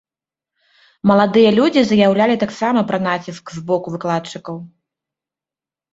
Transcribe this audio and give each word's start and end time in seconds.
Маладыя 1.11 1.49
людзі 1.59 1.81
заяўлялі 1.89 2.35
таксама 2.43 2.79
пра 2.93 2.99
націск 3.07 3.45
з 3.59 3.65
боку 3.71 3.87
выкладчыкаў. 3.97 4.55